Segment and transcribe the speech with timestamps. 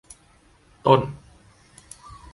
[0.85, 1.01] ต้น